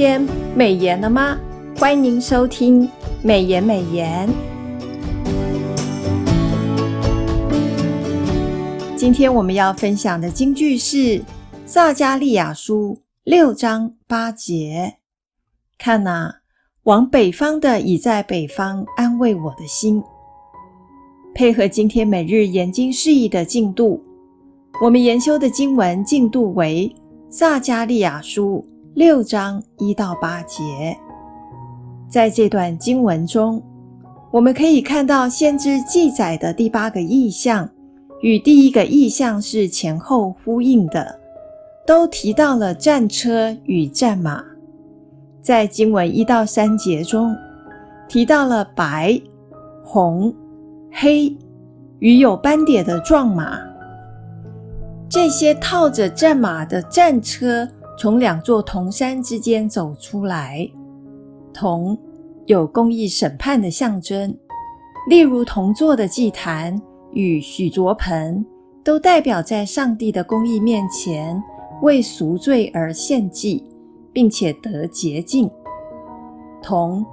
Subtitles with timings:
[0.00, 0.26] 天
[0.56, 1.38] 美言了吗？
[1.76, 2.88] 欢迎收听
[3.22, 4.26] 美言美言。
[8.96, 11.22] 今天我们要分享的金句是
[11.66, 14.94] 撒迦利亚书六章八节。
[15.76, 16.34] 看哪，
[16.84, 20.02] 往北方的已在北方安慰我的心。
[21.34, 24.02] 配合今天每日研经释义的进度，
[24.82, 26.90] 我们研修的经文进度为
[27.28, 28.64] 撒迦利亚书。
[28.94, 30.96] 六章一到八节，
[32.08, 33.62] 在这段经文中，
[34.32, 37.68] 我们可以看到先知记载的第八个意象，
[38.20, 41.20] 与第一个意象是前后呼应的，
[41.86, 44.44] 都提到了战车与战马。
[45.40, 47.34] 在经文一到三节中，
[48.08, 49.18] 提到了白、
[49.84, 50.34] 红、
[50.90, 51.34] 黑
[52.00, 53.56] 与有斑点的壮马，
[55.08, 57.68] 这些套着战马的战车。
[58.00, 60.66] 从两座铜山之间走出来，
[61.52, 61.94] 铜
[62.46, 64.34] 有公义审判的象征，
[65.06, 66.80] 例如铜做的祭坛
[67.12, 68.42] 与许卓盆，
[68.82, 71.38] 都代表在上帝的公义面前
[71.82, 73.62] 为赎罪而献祭，
[74.14, 75.50] 并且得洁净。
[76.62, 77.04] 铜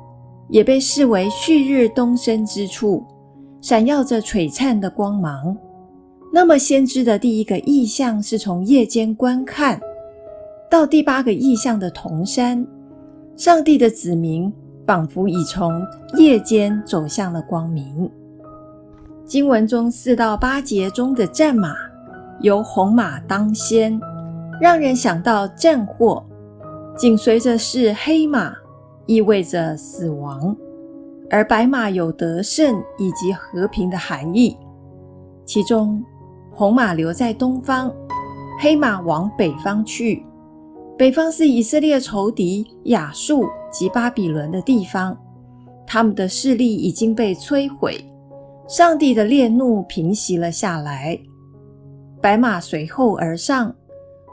[0.48, 3.06] 也被视为旭日东升之处，
[3.60, 5.54] 闪耀着璀璨的光芒。
[6.32, 9.78] 那么，先知的第一个意象是从夜间观看。
[10.70, 12.66] 到第八个意象的铜山，
[13.38, 14.52] 上帝的子民
[14.86, 15.82] 仿佛已从
[16.18, 18.10] 夜间走向了光明。
[19.26, 21.74] 经文中四到八节中的战马，
[22.42, 23.98] 由红马当先，
[24.60, 26.22] 让人想到战祸；
[26.98, 28.54] 紧随着是黑马，
[29.06, 30.54] 意味着死亡；
[31.30, 34.58] 而白马有得胜以及和平的含义。
[35.46, 36.04] 其中，
[36.52, 37.90] 红马留在东方，
[38.60, 40.26] 黑马往北方去。
[40.98, 45.16] 北方是以色列仇敌亚述及巴比伦的地方，
[45.86, 48.04] 他们的势力已经被摧毁，
[48.68, 51.18] 上帝的烈怒平息了下来。
[52.20, 53.74] 白马随后而上，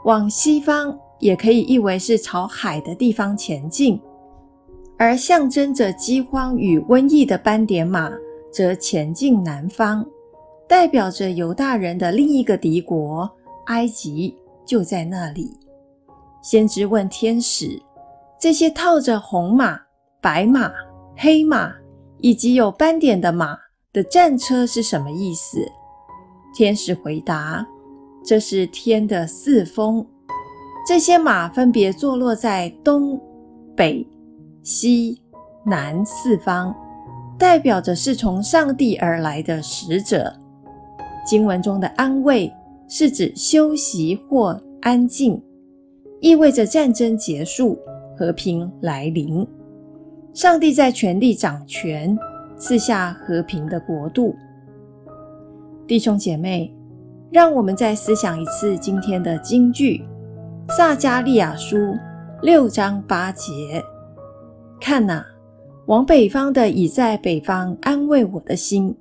[0.05, 4.01] 往西方也可以译为是朝海的地方前进，
[4.97, 8.11] 而象征着饥荒与瘟疫的斑点马
[8.51, 10.03] 则前进南方，
[10.67, 13.29] 代表着犹大人的另一个敌国
[13.67, 14.35] 埃及
[14.65, 15.51] 就在那里。
[16.45, 17.81] 先知问天使
[18.39, 19.79] ：“这些套着红马、
[20.21, 20.71] 白马、
[21.17, 21.73] 黑马
[22.19, 23.57] 以及有斑点的马
[23.91, 25.57] 的战车是什么意思？”
[26.55, 27.65] 天使回答
[28.23, 30.05] ：“这是天的四风，
[30.87, 33.19] 这些马分别坐落在东、
[33.75, 34.07] 北、
[34.61, 35.19] 西、
[35.65, 36.75] 南四方，
[37.39, 40.31] 代表着是从上帝而来的使者。”
[41.25, 42.53] 经文中的安慰
[42.87, 45.41] 是指休息或安静。
[46.25, 47.77] 意味着战争结束，
[48.17, 49.47] 和平来临。
[50.33, 52.17] 上帝在全力掌权，
[52.57, 54.35] 赐下和平的国度。
[55.85, 56.75] 弟兄姐妹，
[57.29, 60.03] 让我们再思想一次今天的金句：
[60.69, 61.77] 撒迦利亚书
[62.41, 63.51] 六章八节。
[64.81, 65.23] 看呐，
[65.85, 68.97] 往北方的已在北方安慰我的心。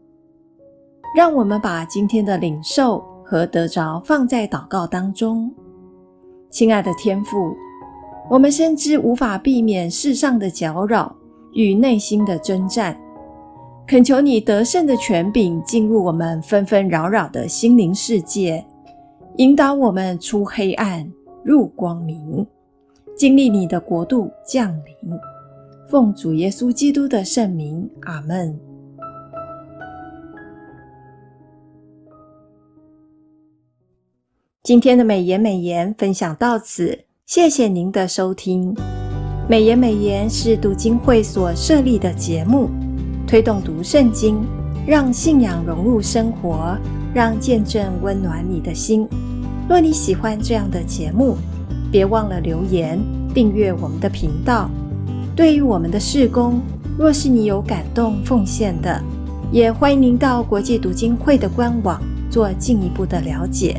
[1.16, 5.50] 让我们把今天的领受和得着放在祷告当中。
[6.54, 7.56] 亲爱的天父，
[8.30, 11.12] 我们深知无法避免世上的搅扰
[11.52, 12.96] 与内心的征战，
[13.88, 18.64] 恳求你得胜的权柄进入我们纷纷扰扰的心灵世界，
[19.38, 21.04] 引导我们出黑暗
[21.42, 22.46] 入光明，
[23.16, 25.18] 经历你的国度降临。
[25.88, 28.56] 奉主耶稣基督的圣名，阿门。
[34.64, 38.74] 今天的美言美言分享到此，谢谢您的收听。
[39.46, 42.70] 美言美言是读经会所设立的节目，
[43.26, 44.42] 推动读圣经，
[44.86, 46.78] 让信仰融入生活，
[47.12, 49.06] 让见证温暖你的心。
[49.68, 51.36] 若你喜欢这样的节目，
[51.92, 52.98] 别忘了留言
[53.34, 54.70] 订阅我们的频道。
[55.36, 56.58] 对于我们的事工，
[56.96, 58.98] 若是你有感动奉献的，
[59.52, 62.00] 也欢迎您到国际读经会的官网
[62.30, 63.78] 做进一步的了解。